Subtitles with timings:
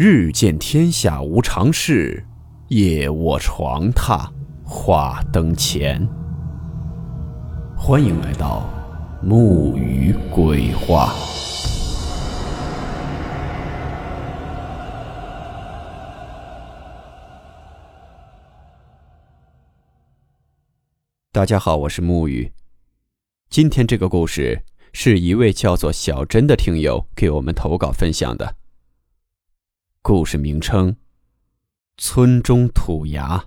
[0.00, 2.24] 日见天下无常事，
[2.68, 4.30] 夜卧床榻
[4.62, 6.08] 话灯前。
[7.76, 8.70] 欢迎来到
[9.20, 11.12] 木鱼鬼话。
[21.32, 22.52] 大家好，我是木鱼。
[23.50, 24.62] 今天这个故事
[24.92, 28.57] 是一位叫做小珍的听友给我们投稿分享的。
[30.08, 30.96] 故事名称：
[31.98, 33.44] 村中土衙。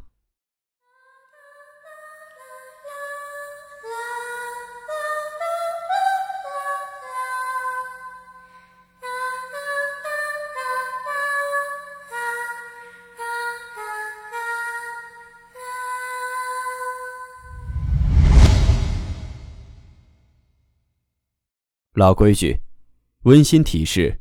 [21.94, 22.62] 老规矩，
[23.24, 24.21] 温馨提示：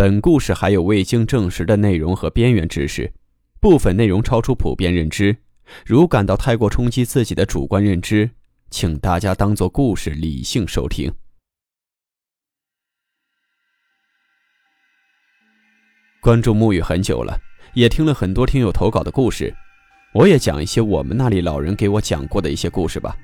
[0.00, 3.12] 本故事还有未经证实的内容和边缘知识，
[3.60, 5.36] 部分内容超出普遍认知。
[5.84, 8.30] 如感到太过冲击自己的主观认知，
[8.70, 11.12] 请大家当做故事理性收听。
[16.22, 17.38] 关注沐雨很久了，
[17.74, 19.54] 也听了很多听友投稿的故事，
[20.14, 23.14] 我也讲一些我们那里老人给我讲过的一些故事吧。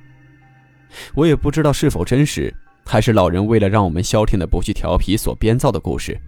[1.15, 2.55] 我也不知道是否真实。
[2.85, 6.21] 还是老人为了让我们消停的不去调皮所编造的故事。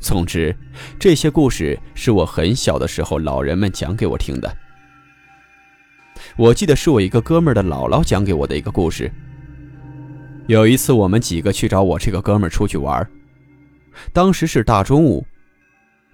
[0.00, 0.54] 总之，
[0.98, 4.56] 这些故事是我很小的时候老人们讲给我听的。
[6.36, 9.10] 我记得是我一个哥们儿的姥姥讲给我的一个故事。
[10.46, 13.06] 有一次，我们几个去找我这个哥们儿出去玩，
[14.12, 15.26] 当时是大中午，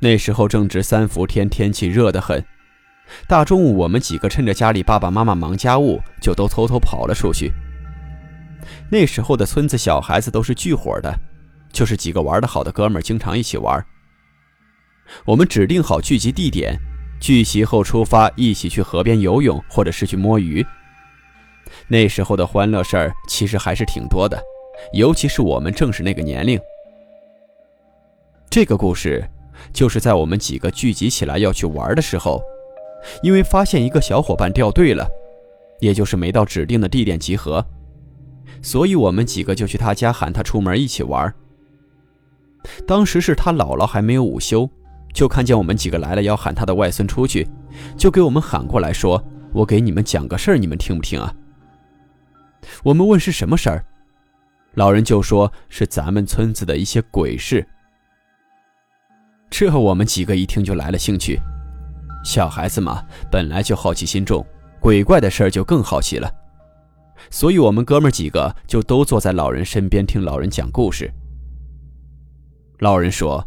[0.01, 2.45] 那时候正值三伏天，天气热得很。
[3.29, 7.53] 大中午，我们几个趁着家里爸爸妈妈忙家务，就都偷偷跑了出去。
[8.91, 11.15] 那时候的村子小孩子都是聚伙的，
[11.75, 13.85] 就是几个玩得好的哥们儿经常一起玩。
[15.27, 16.79] 我们指定好聚集地点，
[17.21, 20.65] 聚齐后出发，一起去河边游泳，或者是去摸鱼。
[21.89, 24.41] 那时候的欢乐事儿其实还是挺多的，
[24.93, 26.59] 尤其是我们正是那个年龄。
[28.49, 29.29] 这个故事
[29.73, 32.41] 就是在我们几个聚集起来要去玩的时候，
[33.21, 35.07] 因为发现一个小伙伴掉队了，
[35.81, 37.67] 也就是没到指定的地点集合。
[38.63, 41.35] 所以我们几个就去他家喊他出门一起玩。
[42.87, 44.69] 当时是他姥姥还没有午休，
[45.13, 47.49] 就看见我们几个来了，要喊他的外孙出去，
[47.97, 49.23] 就给我们喊过来说
[49.53, 51.35] ：“我给你们讲个事儿，你们听不听啊？”
[52.83, 53.85] 我们问是什么事儿，
[54.75, 57.67] 老人就说是咱们村子的一些鬼事。
[59.51, 61.39] 这我们几个一听就来了兴趣，
[62.25, 64.45] 小孩子嘛，本来就好奇心重，
[64.81, 66.31] 鬼怪的事儿就更好奇了。
[67.31, 71.11] 所以，我们哥们几个就都坐在老人身边听老人讲故事。
[72.79, 73.47] 老人说，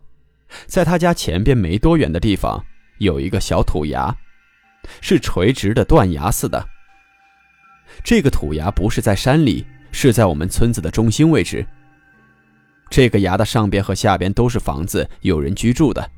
[0.65, 2.63] 在他家前边没多远的地方
[2.99, 4.15] 有一个小土崖，
[5.01, 6.65] 是垂直的断崖似的。
[8.03, 11.65] 这个土崖不是在山里，是在我们村子的中心位置。
[12.89, 16.09] 这个崖的上边和下边都是房子，有人居住的，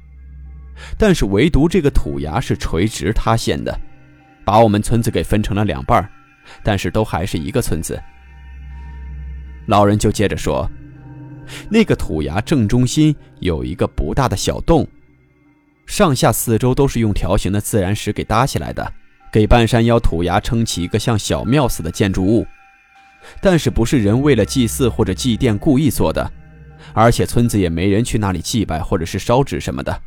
[0.98, 3.80] 但是唯独这个土崖是垂直塌陷的，
[4.46, 6.08] 把我们村子给分成了两半。
[6.64, 8.02] 但是都还是一个村子。
[9.68, 10.68] 老人就接着说
[11.70, 14.88] ：“那个土崖正中心有一个不大的小洞，
[15.86, 18.94] 上下四周都是用条形的自然石给搭起来的，
[19.32, 22.46] 给半山腰土崖撑起一个像小庙似的建筑物。
[23.42, 26.32] 但是不是人为了祭祀或者祭奠故意做的，
[26.94, 30.02] 而且村子也没人去那里祭拜或者是烧纸什么的。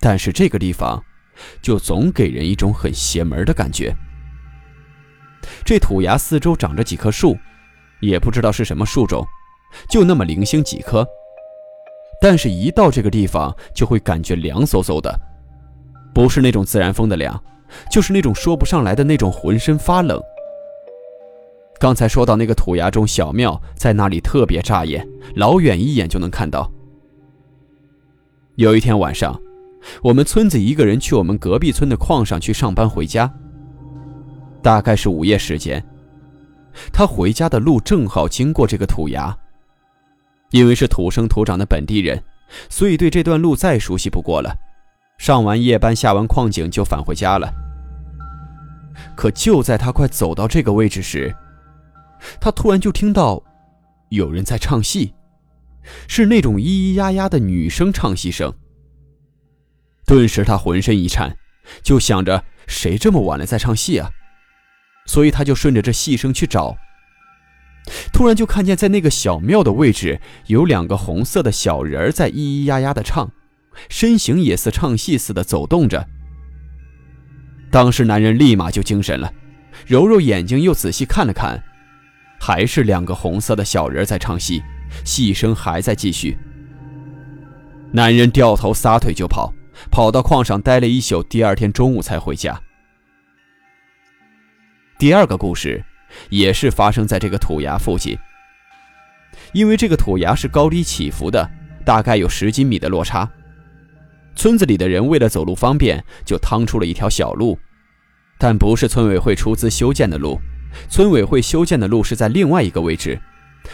[0.00, 1.02] 但是这个地方，
[1.62, 3.94] 就总给人一种很邪门的感觉。”
[5.64, 7.38] 这土崖四周长着几棵树，
[8.00, 9.26] 也不知道是什么树种，
[9.88, 11.06] 就那么零星几颗。
[12.20, 15.14] 但是，一到这个地方，就会感觉凉飕飕的，
[16.14, 17.38] 不是那种自然风的凉，
[17.90, 20.18] 就是那种说不上来的那种浑身发冷。
[21.78, 26.70] 刚才说到那个土崖中小庙，在那里特别扎眼，老远一眼就能看到。
[28.54, 29.38] 有一天晚上，
[30.02, 33.30] 我们村子一个人去我们隔壁村的矿上去上班回家。
[34.62, 35.84] 大概是午夜时间，
[36.90, 39.36] 他回家的路正好经过这个土崖。
[40.54, 42.22] 因为是土生土长的本地人，
[42.70, 44.56] 所以对这段路再熟悉不过了。
[45.18, 47.52] 上完夜班，下完矿井就返回家了。
[49.16, 51.34] 可就在他快走到这个位置时，
[52.40, 53.42] 他突然就听到
[54.10, 55.12] 有人在唱戏，
[56.06, 58.54] 是那种咿咿呀呀的女声唱戏声。
[60.06, 61.36] 顿时他浑身一颤，
[61.82, 64.08] 就想着谁这么晚了在唱戏啊？
[65.06, 66.76] 所以他就顺着这戏声去找，
[68.14, 73.28] 突然就看见在那个小庙的位置有两个红色的小人在咿咿呀呀的唱，
[73.88, 76.06] 身形也似唱戏似的走动着。
[77.72, 79.34] 当时男人立马就精神了，
[79.84, 81.60] 揉揉眼睛，又仔细看了看，
[82.40, 84.62] 还是两个红色的小人在唱戏，
[85.04, 86.38] 戏声还在继续。
[87.90, 89.52] 男人掉头撒腿就跑，
[89.90, 92.60] 跑到矿上待了一宿，第二天中午才回家。
[95.00, 95.84] 第二个故事，
[96.30, 98.18] 也是发生在这个土崖附近。
[99.52, 101.48] 因为这个土崖是高低起伏的，
[101.84, 103.28] 大概有十几米的落差。
[104.36, 107.58] 村子里的人为了走路方便，就趟出了一条小路，
[108.38, 110.40] 但不是村委会出资修建的路，
[110.88, 113.20] 村委会修建的路是在另外一个位置，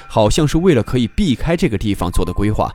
[0.06, 2.70] 好像是为了可以避开这个地方做的规划。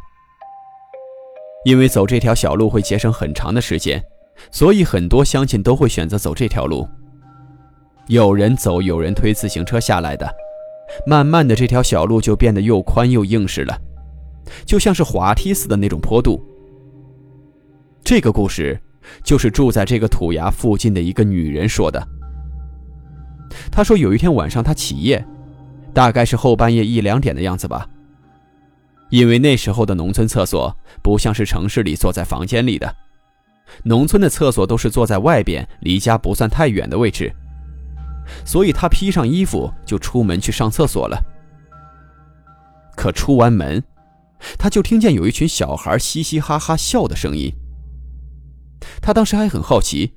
[1.63, 4.03] 因为走这条小路会节省很长的时间，
[4.51, 6.87] 所以很多乡亲都会选择走这条路。
[8.07, 10.29] 有人走，有人推自行车下来的。
[11.07, 13.75] 慢慢的，这条小路就变得又宽又硬实了，
[14.65, 16.41] 就像是滑梯似的那种坡度。
[18.03, 18.79] 这个故事
[19.23, 22.07] 就是住在这个土崖附近的一个女人说的。
[23.71, 25.25] 她说有一天晚上她起夜，
[25.91, 27.87] 大概是后半夜一两点的样子吧。
[29.09, 32.95] 因为那时候的农村厕所不像是城市里坐在房间里的，
[33.83, 37.33] 农村的厕所都是坐在外边，离家不算太远的位置。
[38.45, 41.19] 所以他披上衣服就出门去上厕所了。
[42.95, 43.83] 可出完门，
[44.57, 47.51] 他就听见有一群小孩嘻嘻哈哈笑的声音。
[49.01, 50.13] 他当时还很好奇，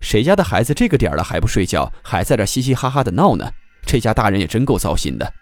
[0.00, 3.50] 谁家的孩子这个点了还不睡觉，还在这嘻嘻哈哈的闹呢？
[3.86, 5.32] 这家大人也真够糟心的。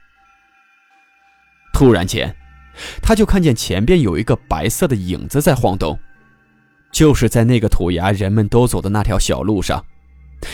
[1.73, 2.35] 突然间，
[3.03, 5.99] 他就看见前边有一个白色的影子在晃动，
[6.93, 9.85] 就是在那个土崖人们都走的那条小路上。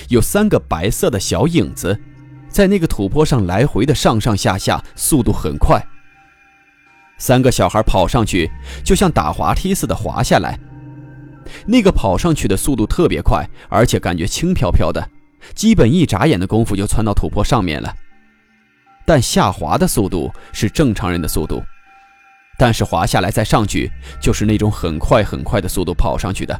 [0.09, 1.99] 有三个白色的小影子，
[2.49, 5.85] 在那个土坡上来回的上上下下，速度很快。
[7.19, 8.51] 三个小孩跑上去，
[8.85, 10.59] 就像打滑梯似的滑下来。
[11.67, 15.09] 那个跑上去的速度特别快，而且感觉轻飘飘的，
[15.55, 17.95] 基本一眨眼的功夫就窜到土坡上面了。
[19.07, 21.63] 但下滑的速度是正常人的速度，
[22.59, 26.59] 但是滑下来再上去，就是那种很快很快的速度跑上去的，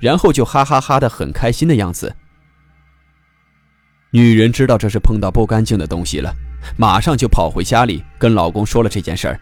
[0.00, 2.14] 然后就哈哈哈的很开心的样子。
[4.14, 6.30] 女人知道这是碰到不干净的东西了，
[6.76, 9.40] 马上就跑回家里跟老公说了这件事儿。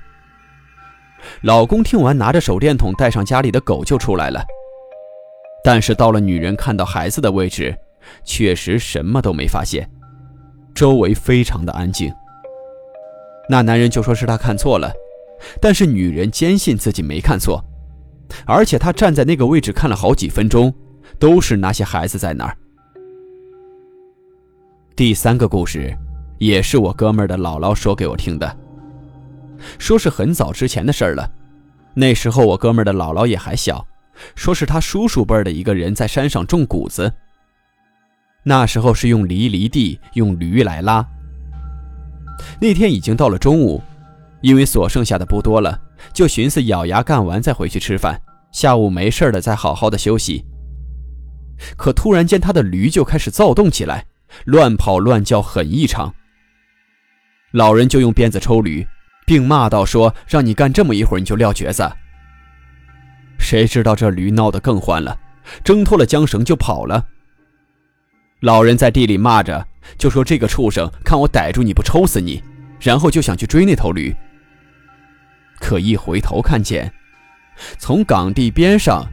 [1.42, 4.40] 老公听完，拿着手电筒带上家里的狗就出来了。
[5.64, 7.76] 但是到了女人看到孩子的位置，
[8.24, 9.90] 确实什么都没发现，
[10.72, 12.12] 周围非常的安静。
[13.48, 14.92] 那男人就说是他看错了，
[15.60, 17.60] 但是女人坚信自己没看错，
[18.46, 20.72] 而且她站在那个位置看了好几分钟，
[21.18, 22.56] 都是那些孩子在那儿。
[25.00, 25.96] 第三个故事，
[26.36, 28.58] 也是我哥们儿的姥姥说给我听的。
[29.78, 31.26] 说是很早之前的事儿了，
[31.94, 33.82] 那时候我哥们儿的姥姥也还小，
[34.34, 37.10] 说是他叔叔辈的一个人在山上种谷子。
[38.42, 41.02] 那时候是用犁犁地，用驴来拉。
[42.60, 43.82] 那天已经到了中午，
[44.42, 45.80] 因为所剩下的不多了，
[46.12, 48.20] 就寻思咬牙干完再回去吃饭，
[48.52, 50.44] 下午没事了再好好的休息。
[51.78, 54.04] 可突然间，他的驴就开始躁动起来。
[54.44, 56.14] 乱跑乱叫很异常。
[57.52, 58.86] 老人就用鞭子抽驴，
[59.26, 61.90] 并骂道：“说让你干这么一会儿，你就撂蹶子。”
[63.38, 65.18] 谁知道这驴闹得更欢了，
[65.64, 67.08] 挣脱了缰绳就跑了。
[68.40, 69.66] 老人在地里骂着，
[69.98, 72.42] 就说：“这个畜生，看我逮住你不抽死你！”
[72.80, 74.14] 然后就想去追那头驴。
[75.58, 76.90] 可一回头看见，
[77.78, 79.04] 从岗地边上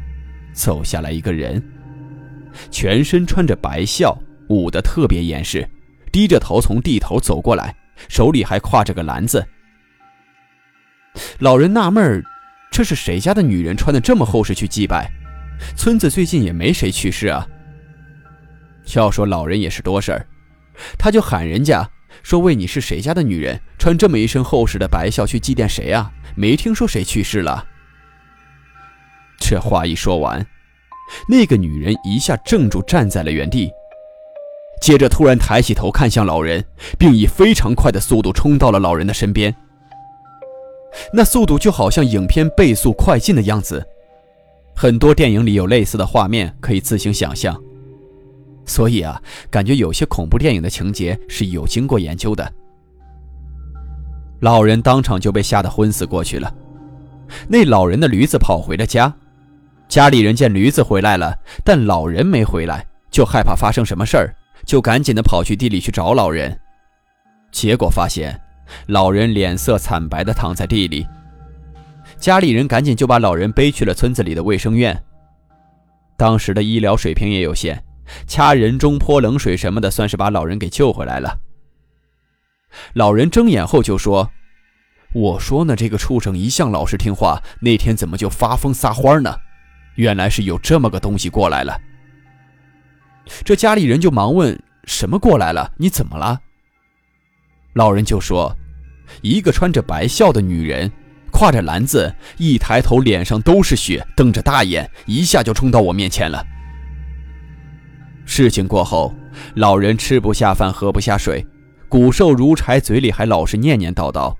[0.54, 1.62] 走下来一个人，
[2.72, 4.18] 全身穿着白孝。
[4.50, 5.68] 捂得特别严实，
[6.12, 7.76] 低着头从地头走过来，
[8.10, 9.46] 手里还挎着个篮子。
[11.40, 12.24] 老人纳闷，
[12.72, 15.12] 这是谁家的女人穿的这么厚实去祭拜？
[15.76, 17.48] 村子最近也没谁去世啊。
[18.96, 20.28] 要说老人也是多事儿，
[20.98, 21.90] 他就喊人家
[22.24, 26.12] 说：“问你是谁家的女人，穿这么一身厚实的白孝去祭奠谁啊？
[26.36, 27.66] 没听说谁去世了。”
[29.40, 30.46] 这话一说完，
[31.28, 33.72] 那个女人一下怔住，站在了原地。
[34.82, 36.64] 接着突然抬起头看向老人，
[36.98, 39.54] 并以非常快的速度冲到了老人的身边。
[41.14, 43.86] 那速度就好像影片倍速快进的样子，
[44.76, 47.56] 很多电影里有类似的画面，可以自行想象。
[48.66, 52.52] 所以啊，感觉有些恐怖电影的情节是有经过研究的。
[54.42, 56.54] 老人当场就被吓得昏死过去了。
[57.48, 59.14] 那老人的驴子跑回了家，
[59.88, 64.36] 家里人见驴子回来了，但老人没回来，就害怕发生什么事儿。
[64.68, 66.60] 就赶紧的跑去地里去找老人，
[67.52, 68.38] 结果发现
[68.88, 71.08] 老人脸色惨白的躺在地里。
[72.18, 75.02] 家里人赶紧就把老人背去了村子里的卫生院。
[76.18, 77.82] 当时的医疗水平也有限，
[78.28, 81.40] 掐人中、泼冷水什么的，算是把老人给救回来了。
[82.94, 84.30] 老人睁眼后就说
[85.16, 89.34] ：“我说呢，这个畜生一向老实听话，那天怎么就发疯撒欢呢？
[89.96, 91.80] 原来是有这么个东西过来了。”
[93.44, 95.72] 这家里人就忙问：“什么过来了？
[95.78, 96.40] 你怎么了？”
[97.74, 98.56] 老人就说
[99.22, 100.92] ：“一个穿着白孝的女人。”
[101.30, 106.44] 挎着篮子，一抬头脸上都是血，瞪着大眼，一下就冲到我面前了。
[108.26, 109.14] 事情过后，
[109.54, 111.46] 老人吃不下饭，喝不下水，
[111.90, 114.36] 骨瘦如柴，嘴里还老是念念叨叨，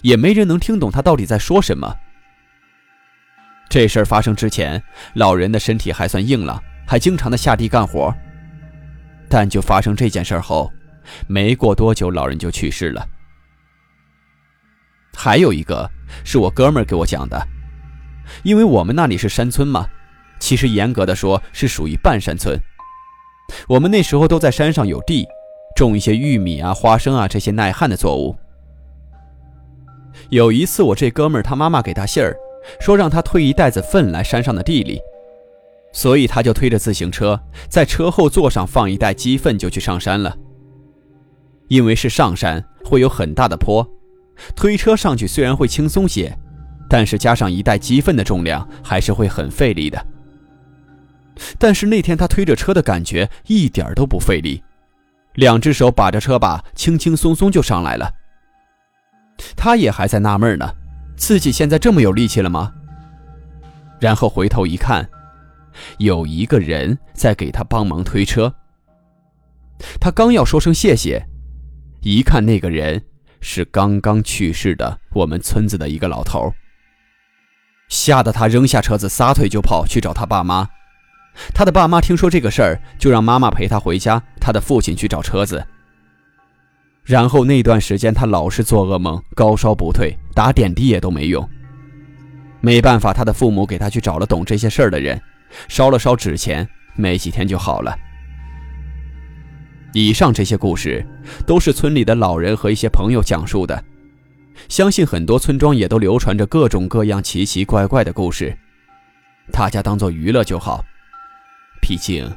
[0.00, 1.94] 也没人能听懂他到底在说什么。
[3.68, 4.82] 这事儿发生之前，
[5.14, 8.14] 老人的身体还算硬朗，还经常的下地干活。
[9.28, 10.70] 但就发生这件事后，
[11.26, 13.06] 没过多久，老人就去世了。
[15.14, 15.90] 还有一个。
[16.22, 17.44] 是我哥们给我讲的，
[18.44, 19.84] 因为我们那里是山村嘛，
[20.38, 22.56] 其实严格的说是属于半山村。
[23.66, 25.26] 我们那时候都在山上有地，
[25.74, 28.36] 种一些玉米啊、花生啊这些耐旱的作物。
[30.28, 32.36] 有一次，我这哥们儿他妈妈给他信儿，
[32.78, 35.00] 说让他推一袋子粪来山上的地里，
[35.94, 40.36] 所以他就推着自行车，在车后座上放一袋鸡粪就去上山了。
[41.68, 43.88] 因为是上山，会有很大的坡。
[44.56, 46.36] 推车上去虽然会轻松些，
[46.90, 50.04] 但是加上一袋鸡粪的重量，还是会很费力的。
[51.58, 54.62] 但是那天他推着车的感觉一点都不费力，
[55.34, 58.12] 两只手把着车把，轻轻松松就上来了。
[59.56, 60.74] 他也还在纳闷呢，
[61.16, 62.72] 自己现在这么有力气了吗？
[64.00, 65.08] 然后回头一看，
[65.98, 68.54] 有一个人在给他帮忙推车。
[70.00, 71.26] 他刚要说声谢谢，
[72.02, 73.02] 一看那个人。
[73.46, 76.50] 是刚刚去世的我们村子的一个老头，
[77.90, 80.66] 吓得他扔下车子，撒腿就跑去找他爸妈。
[81.52, 85.62] 他的爸妈听说这个事儿，就让妈妈陪他回家，他的父亲去找车子。
[87.02, 91.46] 然后那段时间他老是做噩梦，高烧不退，打点滴也都没用。
[92.62, 95.20] 没办法，他的父母给他去找了懂这些事儿的人，
[95.68, 97.96] 烧了烧纸钱，没几天就好了。
[99.92, 101.06] 以上这些故事
[101.46, 103.84] 都是村里的老人和一些朋友讲述的，
[104.68, 108.56] 相信很多村庄也都流传着各种各样奇奇怪怪的故事，
[109.52, 110.84] 大家当做娱乐就好，
[111.80, 112.28] 毕竟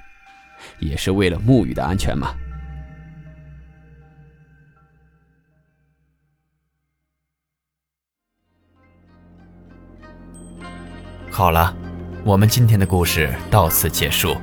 [0.80, 2.36] 也是为了沐雨的安全嘛。
[11.32, 11.76] 好了，
[12.28, 14.36] 我们今天的故事到此结束，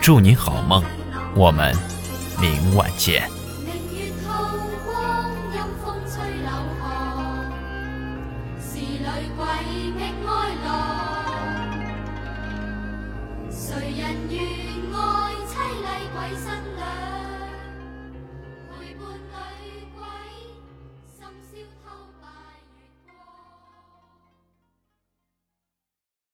[0.00, 0.82] 祝您好梦，
[1.36, 1.76] 我们。
[2.40, 3.37] 明晚见。